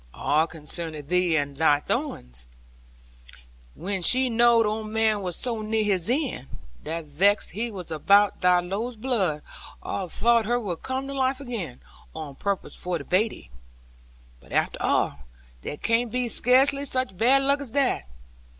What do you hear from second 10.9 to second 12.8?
to life again, on purpose